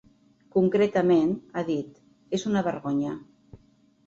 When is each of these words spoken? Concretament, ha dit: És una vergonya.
Concretament, 0.53 1.35
ha 1.53 1.63
dit: 1.67 2.01
És 2.39 2.47
una 2.53 2.65
vergonya. 2.71 3.15